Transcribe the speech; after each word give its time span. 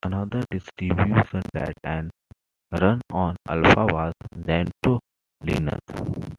Another 0.03 0.43
distribution 0.49 1.43
that 1.53 1.73
ran 1.85 2.09
on 3.11 3.35
Alpha 3.47 3.85
was 3.85 4.13
Gentoo 4.43 4.99
Linux. 5.45 6.27